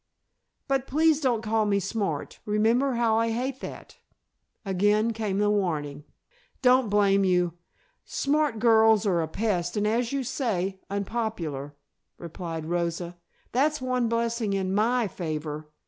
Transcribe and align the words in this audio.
"But 0.67 0.87
please 0.87 1.21
don't 1.21 1.43
call 1.43 1.67
me 1.67 1.79
smart, 1.79 2.39
remember 2.43 2.93
how 2.93 3.17
I 3.19 3.29
hate 3.29 3.59
that," 3.59 3.99
again 4.65 5.13
came 5.13 5.37
the 5.37 5.51
warning. 5.51 6.05
"Don't 6.63 6.89
blame 6.89 7.23
you. 7.23 7.59
Smart 8.03 8.57
girls 8.57 9.05
are 9.05 9.21
a 9.21 9.27
pest 9.27 9.77
and, 9.77 9.85
as 9.87 10.11
you 10.11 10.23
say, 10.23 10.79
unpopular," 10.89 11.75
replied 12.17 12.65
Rosa. 12.65 13.19
"That's 13.51 13.79
one 13.79 14.09
blessing 14.09 14.53
in 14.53 14.73
my 14.73 15.07
favor. 15.07 15.69